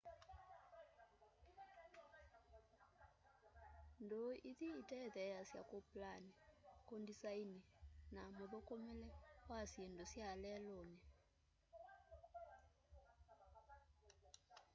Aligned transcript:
ndûû 4.03 4.21
ithi 4.49 4.67
itetheeasya 4.81 5.61
kûplani 5.69 6.33
kundisaini 6.87 7.59
na 8.15 8.23
mûthûkûmîle 8.37 9.09
wa 9.49 9.59
syindu 9.71 10.05
sya 10.13 10.29
leluni 10.43 10.99